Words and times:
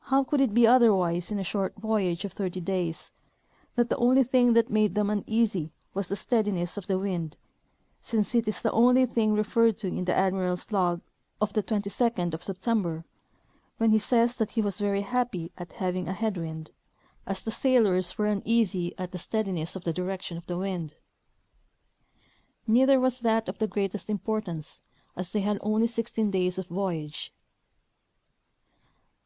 How 0.00 0.22
could 0.22 0.42
it 0.42 0.52
be 0.52 0.66
otherwise 0.66 1.30
in 1.30 1.38
a 1.38 1.44
short 1.44 1.74
voyage 1.76 2.26
of 2.26 2.34
thirty 2.34 2.60
days 2.60 3.10
that 3.74 3.88
the 3.88 3.96
only 3.96 4.22
thing 4.22 4.52
that 4.52 4.68
made 4.68 4.94
them 4.94 5.08
uneasy 5.08 5.72
Avas 5.96 6.08
the 6.08 6.16
steadiness 6.16 6.76
of 6.76 6.88
the 6.88 6.98
wind, 6.98 7.38
since 8.02 8.34
it 8.34 8.46
is 8.46 8.60
the 8.60 8.70
only 8.72 9.06
thing 9.06 9.32
referred 9.32 9.78
to 9.78 9.86
in 9.86 10.04
the 10.04 10.14
admiral's 10.14 10.70
log 10.70 11.00
of 11.40 11.54
the 11.54 11.62
22d 11.62 12.34
of 12.34 12.42
September, 12.44 13.06
when 13.78 13.92
he 13.92 13.98
says 13.98 14.36
that 14.36 14.50
he 14.50 14.60
was 14.60 14.78
very 14.78 15.00
happy 15.00 15.50
at 15.56 15.72
having 15.72 16.06
a 16.06 16.12
head 16.12 16.36
wind, 16.36 16.70
as 17.26 17.42
the 17.42 17.50
sailors 17.50 18.18
were 18.18 18.26
uneasy 18.26 18.92
at 18.98 19.10
the 19.10 19.16
steadi 19.16 19.54
NohWtjj 19.54 19.76
of 19.76 19.84
Fcrrjinand 19.84 19.84
and 19.84 19.84
Isahdla. 19.84 19.84
185 19.84 19.84
ness 19.84 19.84
of 19.84 19.84
the 19.84 19.92
direction 19.94 20.36
of 20.36 20.44
the 20.46 20.58
wind? 20.58 20.94
Neither 22.66 23.00
was 23.00 23.20
that 23.20 23.48
of 23.48 23.56
the 23.58 23.66
greatest 23.66 24.10
importance, 24.10 24.82
as 25.16 25.32
they 25.32 25.40
had 25.40 25.56
only 25.62 25.86
sixteen 25.86 26.30
days 26.30 26.58
of 26.58 26.66
voyage. 26.66 27.32